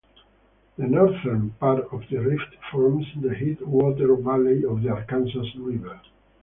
The 0.79 0.87
northern 0.87 1.51
part 1.59 1.83
of 1.93 2.05
the 2.09 2.17
rift 2.17 2.55
forms 2.71 3.05
the 3.21 3.35
headwater 3.35 4.15
valley 4.15 4.65
of 4.65 4.81
the 4.81 4.89
Arkansas 4.89 5.45
River. 5.57 6.01